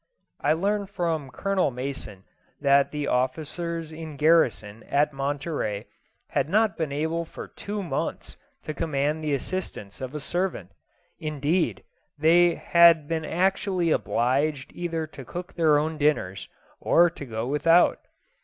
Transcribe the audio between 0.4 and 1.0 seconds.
learned